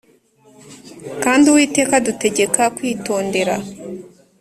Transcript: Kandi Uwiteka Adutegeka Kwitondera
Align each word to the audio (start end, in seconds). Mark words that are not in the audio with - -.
Kandi 1.23 1.45
Uwiteka 1.47 1.93
Adutegeka 1.99 2.61
Kwitondera 2.75 3.55